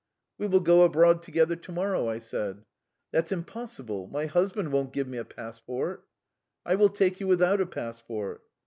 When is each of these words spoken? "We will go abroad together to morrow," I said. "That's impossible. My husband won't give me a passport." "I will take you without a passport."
"We 0.39 0.47
will 0.47 0.61
go 0.61 0.81
abroad 0.81 1.21
together 1.21 1.55
to 1.55 1.71
morrow," 1.71 2.07
I 2.07 2.17
said. 2.17 2.65
"That's 3.11 3.31
impossible. 3.31 4.07
My 4.07 4.25
husband 4.25 4.71
won't 4.71 4.93
give 4.93 5.07
me 5.07 5.19
a 5.19 5.23
passport." 5.25 6.07
"I 6.65 6.73
will 6.73 6.89
take 6.89 7.19
you 7.19 7.27
without 7.27 7.61
a 7.61 7.67
passport." 7.67 8.41